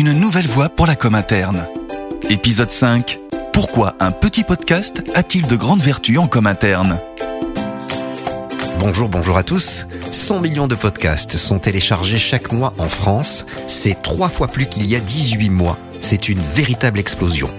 [0.00, 1.66] une nouvelle voie pour la com interne.
[2.30, 3.20] Épisode 5.
[3.52, 6.98] Pourquoi un petit podcast a-t-il de grandes vertus en com interne?
[8.78, 9.86] Bonjour, bonjour à tous.
[10.10, 13.44] 100 millions de podcasts sont téléchargés chaque mois en France.
[13.66, 15.76] C'est trois fois plus qu'il y a 18 mois.
[16.00, 17.50] C'est une véritable explosion.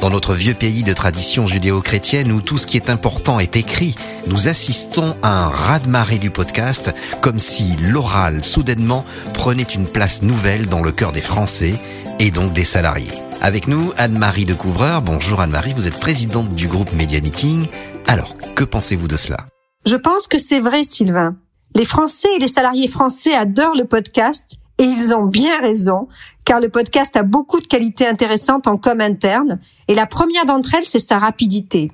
[0.00, 3.94] Dans notre vieux pays de tradition judéo-chrétienne où tout ce qui est important est écrit,
[4.26, 9.04] nous assistons à un raz-de-marée du podcast, comme si l'oral, soudainement,
[9.34, 11.74] prenait une place nouvelle dans le cœur des Français
[12.18, 13.12] et donc des salariés.
[13.40, 15.02] Avec nous, Anne-Marie de Couvreur.
[15.02, 17.66] Bonjour Anne-Marie, vous êtes présidente du groupe Media Meeting.
[18.06, 19.38] Alors, que pensez-vous de cela?
[19.84, 21.36] Je pense que c'est vrai, Sylvain.
[21.74, 26.08] Les Français et les salariés français adorent le podcast et ils ont bien raison,
[26.44, 29.58] car le podcast a beaucoup de qualités intéressantes en com interne,
[29.88, 31.90] et la première d'entre elles, c'est sa rapidité.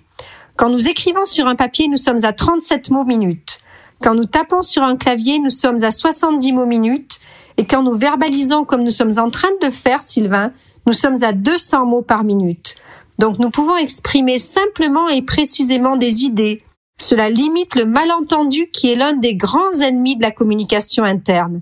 [0.57, 3.59] Quand nous écrivons sur un papier, nous sommes à 37 mots minutes.
[4.03, 7.21] Quand nous tapons sur un clavier, nous sommes à 70 mots minutes.
[7.57, 10.53] Et quand nous verbalisons comme nous sommes en train de faire, Sylvain,
[10.87, 12.75] nous sommes à 200 mots par minute.
[13.19, 16.63] Donc nous pouvons exprimer simplement et précisément des idées.
[16.99, 21.61] Cela limite le malentendu qui est l'un des grands ennemis de la communication interne.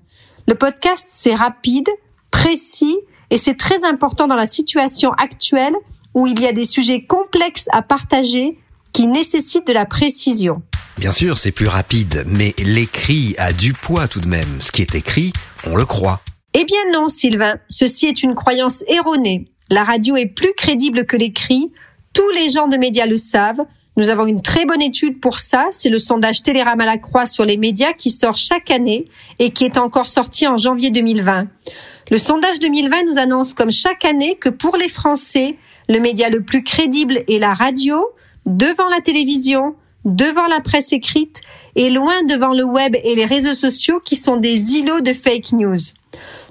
[0.51, 1.87] Le podcast, c'est rapide,
[2.29, 2.97] précis
[3.29, 5.73] et c'est très important dans la situation actuelle
[6.13, 8.57] où il y a des sujets complexes à partager
[8.91, 10.61] qui nécessitent de la précision.
[10.97, 14.61] Bien sûr, c'est plus rapide, mais l'écrit a du poids tout de même.
[14.61, 15.31] Ce qui est écrit,
[15.67, 16.19] on le croit.
[16.53, 19.47] Eh bien non, Sylvain, ceci est une croyance erronée.
[19.69, 21.71] La radio est plus crédible que l'écrit.
[22.11, 23.61] Tous les gens de médias le savent.
[23.97, 27.43] Nous avons une très bonne étude pour ça, c'est le sondage Télérama la Croix sur
[27.43, 29.05] les médias qui sort chaque année
[29.37, 31.47] et qui est encore sorti en janvier 2020.
[32.09, 35.57] Le sondage 2020 nous annonce comme chaque année que pour les Français,
[35.89, 38.07] le média le plus crédible est la radio,
[38.45, 41.41] devant la télévision, devant la presse écrite
[41.75, 45.51] et loin devant le web et les réseaux sociaux qui sont des îlots de fake
[45.51, 45.77] news.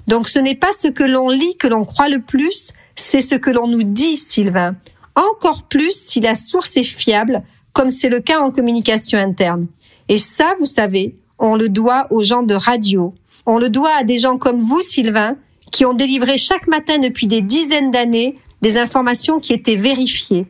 [0.07, 3.33] Donc ce n'est pas ce que l'on lit que l'on croit le plus, c'est ce
[3.33, 4.75] que l'on nous dit, Sylvain
[5.15, 9.67] encore plus si la source est fiable, comme c'est le cas en communication interne.
[10.09, 13.13] Et ça, vous savez, on le doit aux gens de radio.
[13.45, 15.35] On le doit à des gens comme vous, Sylvain,
[15.71, 20.45] qui ont délivré chaque matin depuis des dizaines d'années des informations qui étaient vérifiées.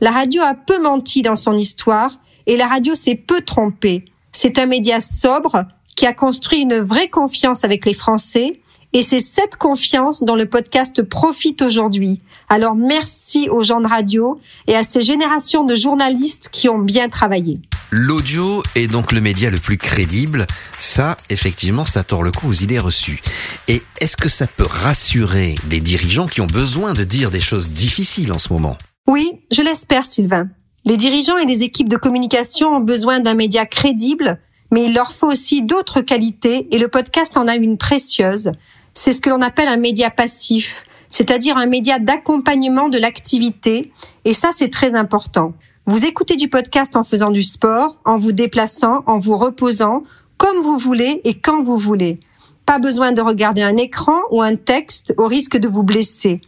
[0.00, 4.04] La radio a peu menti dans son histoire et la radio s'est peu trompée.
[4.32, 5.64] C'est un média sobre
[5.96, 8.60] qui a construit une vraie confiance avec les Français
[8.94, 12.20] et c'est cette confiance dont le podcast profite aujourd'hui.
[12.48, 17.08] Alors merci aux gens de radio et à ces générations de journalistes qui ont bien
[17.08, 17.58] travaillé.
[17.90, 20.46] L'audio est donc le média le plus crédible.
[20.78, 23.20] Ça, effectivement, ça tord le coup aux idées reçues.
[23.66, 27.70] Et est-ce que ça peut rassurer des dirigeants qui ont besoin de dire des choses
[27.70, 28.78] difficiles en ce moment?
[29.08, 30.48] Oui, je l'espère, Sylvain.
[30.84, 34.38] Les dirigeants et les équipes de communication ont besoin d'un média crédible,
[34.70, 38.52] mais il leur faut aussi d'autres qualités et le podcast en a une précieuse
[38.94, 43.92] c'est ce que l'on appelle un média passif, c'est-à-dire un média d'accompagnement de l'activité,
[44.24, 45.52] et ça c'est très important.
[45.86, 50.02] Vous écoutez du podcast en faisant du sport, en vous déplaçant, en vous reposant,
[50.38, 52.20] comme vous voulez et quand vous voulez.
[52.64, 56.40] Pas besoin de regarder un écran ou un texte au risque de vous blesser.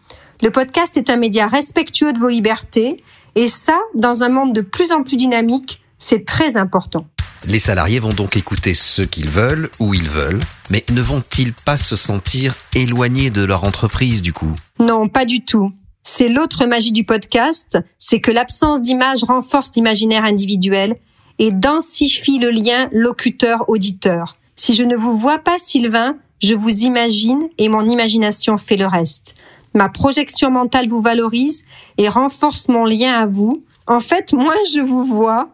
[0.43, 3.03] Le podcast est un média respectueux de vos libertés,
[3.35, 7.07] et ça, dans un monde de plus en plus dynamique, c'est très important.
[7.47, 11.79] Les salariés vont donc écouter ce qu'ils veulent, où ils veulent, mais ne vont-ils pas
[11.79, 14.55] se sentir éloignés de leur entreprise du coup?
[14.79, 15.73] Non, pas du tout.
[16.03, 20.97] C'est l'autre magie du podcast, c'est que l'absence d'image renforce l'imaginaire individuel
[21.39, 24.37] et densifie le lien locuteur-auditeur.
[24.55, 28.87] Si je ne vous vois pas, Sylvain, je vous imagine et mon imagination fait le
[28.87, 29.35] reste.
[29.75, 31.65] Ma projection mentale vous valorise
[31.99, 33.65] et renforce mon lien à vous.
[33.87, 35.51] En fait, moins je vous vois,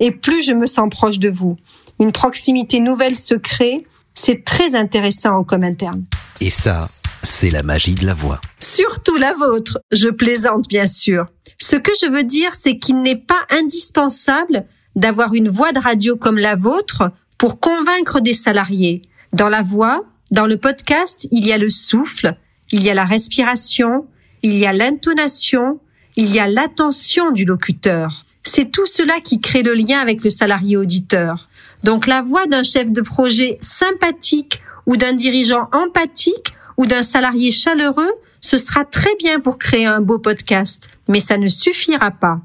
[0.00, 1.56] et plus je me sens proche de vous.
[2.00, 6.04] Une proximité nouvelle se crée, c'est très intéressant en com interne.
[6.40, 6.88] Et ça,
[7.22, 8.40] c'est la magie de la voix.
[8.60, 11.26] Surtout la vôtre, je plaisante bien sûr.
[11.58, 14.66] Ce que je veux dire, c'est qu'il n'est pas indispensable
[14.96, 19.02] d'avoir une voix de radio comme la vôtre pour convaincre des salariés.
[19.32, 22.36] Dans la voix, dans le podcast, il y a le souffle,
[22.72, 24.06] il y a la respiration,
[24.42, 25.80] il y a l'intonation,
[26.16, 28.24] il y a l'attention du locuteur.
[28.46, 31.48] C'est tout cela qui crée le lien avec le salarié auditeur.
[31.82, 37.50] Donc la voix d'un chef de projet sympathique ou d'un dirigeant empathique ou d'un salarié
[37.50, 42.40] chaleureux, ce sera très bien pour créer un beau podcast, mais ça ne suffira pas.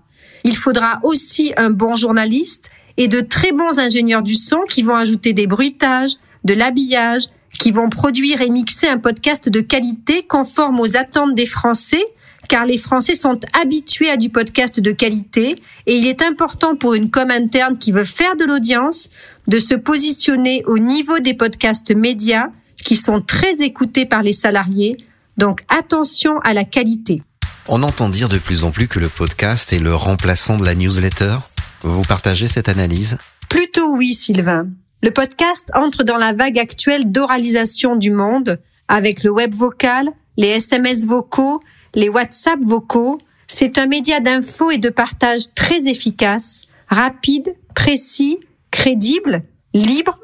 [0.46, 4.95] Il faudra aussi un bon journaliste et de très bons ingénieurs du son qui vont
[4.95, 6.13] ajouter des bruitages,
[6.45, 7.24] de l'habillage,
[7.60, 12.06] qui vont produire et mixer un podcast de qualité conforme aux attentes des Français
[12.48, 16.94] car les Français sont habitués à du podcast de qualité et il est important pour
[16.94, 19.10] une com interne qui veut faire de l'audience
[19.48, 22.48] de se positionner au niveau des podcasts médias
[22.84, 24.98] qui sont très écoutés par les salariés,
[25.38, 27.22] Donc attention à la qualité.
[27.68, 30.76] On entend dire de plus en plus que le podcast est le remplaçant de la
[30.76, 31.36] newsletter.
[31.82, 33.18] Vous partagez cette analyse?
[33.48, 34.68] Plutôt oui, Sylvain.
[35.02, 40.48] Le podcast entre dans la vague actuelle d'oralisation du monde avec le web vocal, les
[40.48, 41.62] SMS vocaux,
[41.96, 43.20] les WhatsApp vocaux.
[43.48, 48.38] C'est un média d'info et de partage très efficace, rapide, précis,
[48.72, 49.44] crédible,
[49.74, 50.20] libre,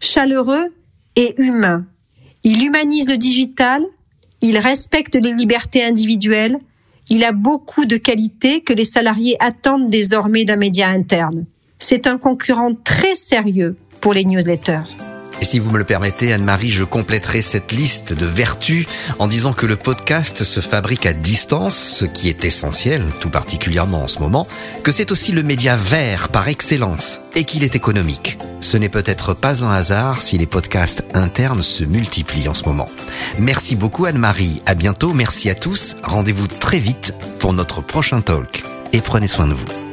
[0.00, 0.74] chaleureux
[1.16, 1.86] et humain.
[2.44, 3.84] Il humanise le digital,
[4.40, 6.58] il respecte les libertés individuelles,
[7.08, 11.46] il a beaucoup de qualités que les salariés attendent désormais d'un média interne.
[11.78, 15.05] C'est un concurrent très sérieux pour les newsletters.
[15.40, 18.86] Et si vous me le permettez, Anne-Marie, je compléterai cette liste de vertus
[19.18, 24.04] en disant que le podcast se fabrique à distance, ce qui est essentiel, tout particulièrement
[24.04, 24.46] en ce moment,
[24.82, 28.38] que c'est aussi le média vert par excellence et qu'il est économique.
[28.60, 32.88] Ce n'est peut-être pas un hasard si les podcasts internes se multiplient en ce moment.
[33.38, 38.64] Merci beaucoup Anne-Marie, à bientôt, merci à tous, rendez-vous très vite pour notre prochain talk
[38.92, 39.85] et prenez soin de vous.